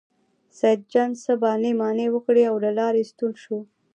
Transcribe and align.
سیدجان 0.57 1.11
څه 1.23 1.31
بانې 1.41 1.71
مانې 1.79 2.07
وکړې 2.11 2.43
او 2.49 2.55
له 2.65 2.71
لارې 2.79 3.03
ستون 3.11 3.31
شو. 3.43 3.57